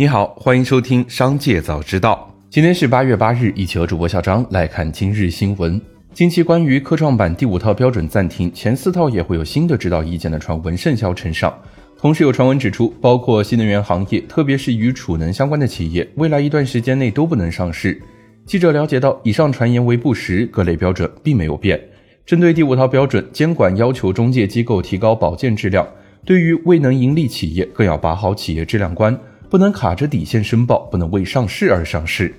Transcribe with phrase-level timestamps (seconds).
[0.00, 2.32] 你好，欢迎收听《商界早知道》。
[2.48, 5.78] 今天是八月八日，一起和主播小张来看今日新闻。
[6.14, 11.54] 近期关于科创板第五套标准暂停，前四套也会有新的指导意见的传闻甚嚣尘上。
[11.98, 18.00] 同时有传闻指出，包括新能源行业，特别是与储能相关的企业，未来一段时间内都不能上市。
[18.46, 21.78] 记者了解到，以上传言为不实，各类标准并没有变。
[22.24, 25.86] 针对第五套标准，监管要求中介机构提高保荐质量，
[26.24, 29.14] 对于未能盈利企业，更要把好企业质量关。
[29.50, 32.32] 不能卡着底线申报，不能为上市而上市。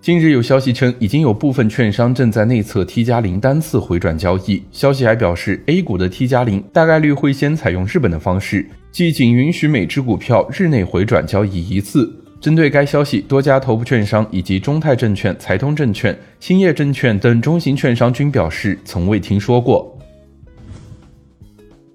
[0.00, 4.62] 近日有消息称，已经有部分券商正在内测 T 加零单次回转交易。
[4.72, 12.12] 消息还表示，A 股的 T 加零大概率会先采用日本的方式，即仅允许每只股票日内回转交易一次。
[12.40, 19.96] 针对该消息，多家头部券商以及中泰证券、财通证券、兴业证券等中型券商均表示从未听说过。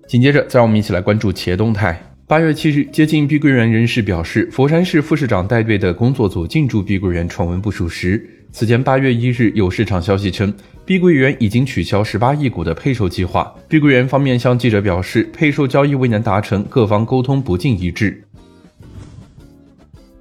[0.07, 2.01] 紧接着，再让我们一起来关注企业动态。
[2.29, 8.23] 八月七日，接近碧桂园人士表示，佛山市副市长带队的工作组进驻碧桂园传闻不属实。
[8.51, 10.53] 此前八月一日，有市场消息称，
[10.85, 13.51] 碧桂园已经取消十八亿股的配售计划。
[13.67, 18.23] 碧桂园方面向记者表示，配售交易未能达成，各方沟通不尽一致。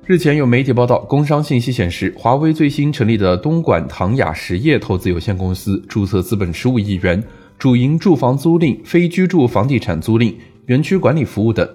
[0.07, 7.23] 日前有媒体报道，工商信息显示，华为最新成立的东莞唐雅实业投资有限公司注册资本十五亿元，
[7.59, 10.35] 主营住房租赁、非居住房地产租赁、
[10.69, 11.69] 园区管理服务等。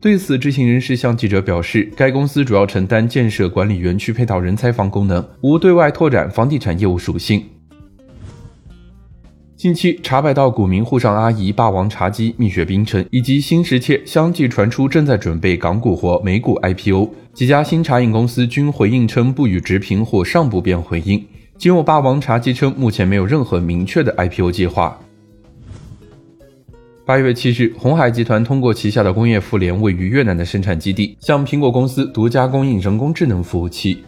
[0.00, 7.44] 对此，知情人士向记者表示，该公司主要承担建设、管理园区配套人才房功能，无对外拓展房地产业务属性。
[9.56, 21.22] 近期，茶百道股民沪上阿姨、霸王茶姬、蜜雪冰城以及新时切相继传出正在准备港股或美股 IPO，几家新茶饮公司均回应称不予置评或尚不便回应。
[21.58, 24.98] 仅有霸王茶姬称目前没有任何明确的 IPO 计划。
[27.06, 34.04] 八月七日，红海集团通过旗下的工业妇联位于越南的生产基地，向苹果公司独家供应人工智能服务器。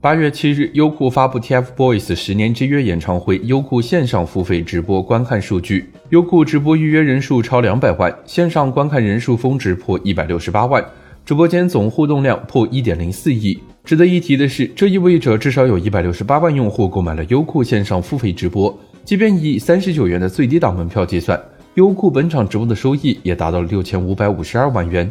[0.00, 10.84] 八月七日，优酷发布 TFBOYS 十年之约演唱会优酷线上付费直播观看数据，优酷直播预约人数超两百万，线上观看人数峰值破一百六十八万，
[11.24, 13.58] 直播间总互动量破一点零四亿。
[13.82, 18.78] 值得一提的是，这意味着至少有一百六十八万用户购买了优酷线上付费直播。
[19.04, 21.40] 即便以三十九元的最低档门票计算，
[21.74, 25.10] 优酷本场直播的收益也达到了六千五百五十二万元。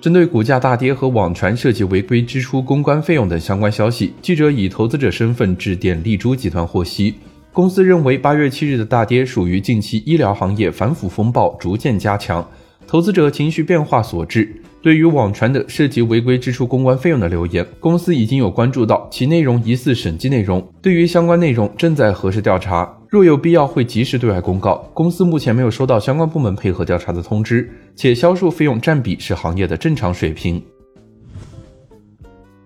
[0.00, 7.14] 针对股价大跌和网传涉及违规支出公关费用等相关消息，记者以投资者身份致电丽珠集团获悉，
[7.52, 12.46] 公司认为八月七日的大跌属于近期医疗行业反腐风暴逐渐加强，
[12.86, 14.62] 投资者情绪变化所致。
[14.86, 24.76] 对于网传的涉及违规支出公关费用的留言，公司已经有关注到其内容疑似审计内容，对于相关内容正在核实调查，若有必要会及时对外公告。
[24.94, 30.62] 公司目前没有收到相关部门配合调查的通知，且销售费用占比是行业的正常水平。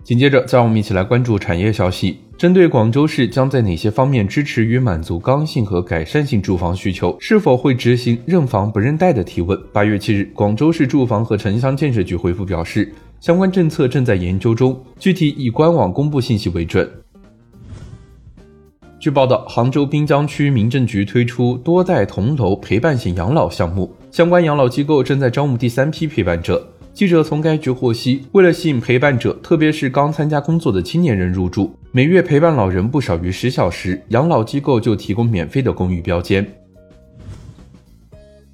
[0.03, 2.17] 紧接着，再让我们一起来关注产业消息。
[2.37, 9.57] 针对广州市将在哪些方面支持与满足刚性和改善性住房需求，是否会执行认房不认贷的提问？
[9.71, 16.89] 八月七日，广州市住房和城乡建设局回复表示，相关政策正在研究中，具体以官网公布信息为准。
[18.99, 26.67] 据报道，杭州滨江区民政局推出多代同楼陪伴型养老项目，相关养老机构正在招募第三批陪伴者。
[26.93, 36.45] 记者从该局获悉，为了吸引陪伴者，特别是刚参加工作的青年人入住，每月陪伴老人不少于十小时，养老机构就提供免费的公寓标间。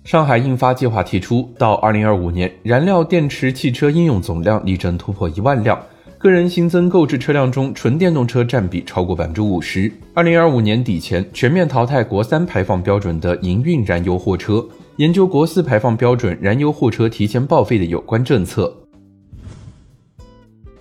[0.04, 5.78] 上海印发计划提出，到二零二五年，燃料电池汽车应用总量力争突破一万辆，
[6.18, 9.92] 个人新增购置车辆中纯电动车占比超过百分之五十。
[10.14, 14.66] 二零二五年底前，全面淘汰国三排放标准的营运燃油货车。
[14.98, 18.76] 研究国四排放标准燃油货车提前报废的有关政策。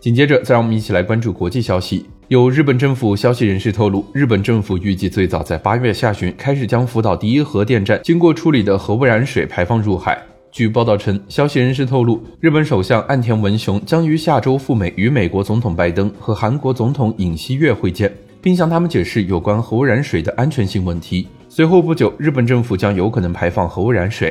[0.01, 2.07] 紧接着，再让我们一起来关注国际消息。
[2.29, 10.19] 有日本政府消息人士透露，日本政府预计最早在八月下旬开始将福岛第一核电站经过处理的核污染水排放入海。
[10.51, 21.29] 据报道称，消息人士透露，日本首相岸田文雄将于下周赴美与美国总统拜登和韩国总统尹锡悦会见，并向他们解释有关核污染水的安全性问题。
[21.57, 24.31] 随后不久，日本政府将有可能排放核污染水。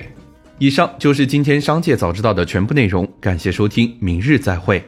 [0.60, 4.80] 以上就是今天商界早知道的全部内容，感谢收听，明日再会。